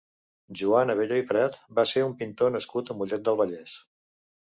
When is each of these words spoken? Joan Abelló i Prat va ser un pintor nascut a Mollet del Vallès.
Joan 0.61 0.91
Abelló 0.93 1.19
i 1.21 1.27
Prat 1.33 1.59
va 1.81 1.87
ser 1.93 2.05
un 2.09 2.17
pintor 2.25 2.57
nascut 2.59 2.91
a 2.91 2.99
Mollet 3.03 3.27
del 3.33 3.43
Vallès. 3.45 3.81